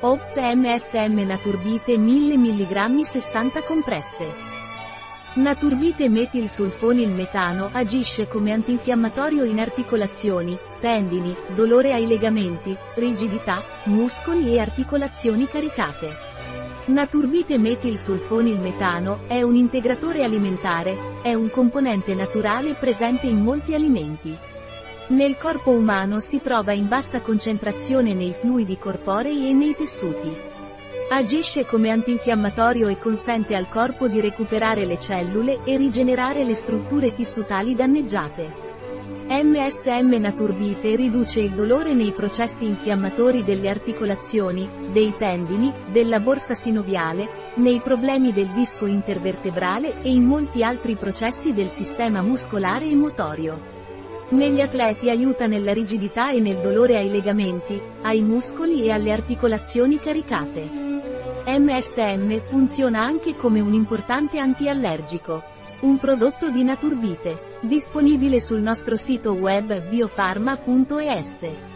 [0.00, 4.26] Opt MSM Naturbite 1000 mg 60 compresse.
[5.36, 14.60] Naturbite metilsulfonil metano agisce come antinfiammatorio in articolazioni, tendini, dolore ai legamenti, rigidità, muscoli e
[14.60, 16.14] articolazioni caricate.
[16.86, 24.36] Naturbite metilsulfonil metano è un integratore alimentare, è un componente naturale presente in molti alimenti.
[25.08, 30.36] Nel corpo umano si trova in bassa concentrazione nei fluidi corporei e nei tessuti.
[31.10, 37.14] Agisce come antinfiammatorio e consente al corpo di recuperare le cellule e rigenerare le strutture
[37.14, 38.64] tissutali danneggiate.
[39.28, 47.52] MSM Naturbite riduce il dolore nei processi infiammatori delle articolazioni, dei tendini, della borsa sinoviale,
[47.58, 53.75] nei problemi del disco intervertebrale e in molti altri processi del sistema muscolare e motorio.
[54.28, 60.00] Negli atleti aiuta nella rigidità e nel dolore ai legamenti, ai muscoli e alle articolazioni
[60.00, 60.68] caricate.
[61.46, 65.44] MSM funziona anche come un importante antiallergico.
[65.80, 71.75] Un prodotto di Naturbite, disponibile sul nostro sito web biofarma.es.